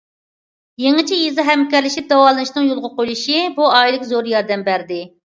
يېڭىچە 0.83 1.19
يېزا 1.19 1.43
ھەمكارلىشىپ 1.49 2.07
داۋالىنىشنىڭ 2.13 2.65
يولغا 2.71 2.91
قۇيۇلۇشى 2.95 3.45
بۇ 3.59 3.69
ئائىلىگە 3.75 4.09
زور 4.15 4.31
ياردەم 4.33 4.65
بەردى. 4.73 4.99